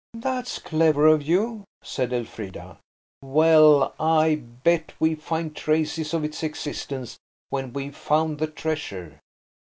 "That's 0.15 0.57
clever 0.57 1.05
of 1.05 1.21
you," 1.21 1.63
said 1.83 2.11
Elfrida. 2.11 2.79
"Well, 3.21 3.93
I 3.99 4.37
bet 4.63 4.93
we 4.99 5.13
find 5.13 5.55
traces 5.55 6.11
of 6.15 6.23
its 6.23 6.41
existence, 6.41 7.19
when 7.51 7.71
we've 7.71 7.95
found 7.95 8.39
the 8.39 8.47
treasure. 8.47 9.19